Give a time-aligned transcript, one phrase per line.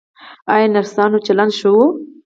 [0.53, 1.77] ایا نرسانو چلند ښه و؟